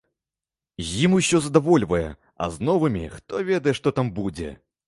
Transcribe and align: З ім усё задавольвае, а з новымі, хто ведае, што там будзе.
З 0.87 1.03
ім 1.07 1.11
усё 1.19 1.41
задавольвае, 1.47 2.09
а 2.47 2.49
з 2.57 2.69
новымі, 2.71 3.05
хто 3.19 3.47
ведае, 3.53 3.73
што 3.83 3.97
там 4.01 4.15
будзе. 4.21 4.51